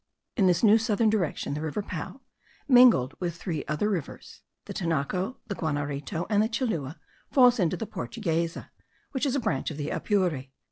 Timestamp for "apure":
9.91-10.45